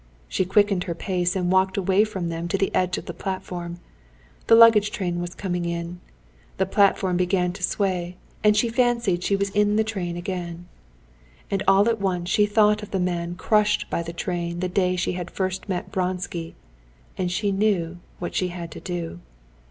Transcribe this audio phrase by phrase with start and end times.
[0.27, 3.79] She quickened her pace and walked away from them to the edge of the platform.
[4.49, 5.99] A luggage train was coming in.
[6.57, 10.65] The platform began to sway, and she fancied she was in the train again.
[11.51, 14.95] And all at once she thought of the man crushed by the train the day
[14.95, 16.55] she had first met Vronsky,
[17.15, 19.19] and she knew what she had to do.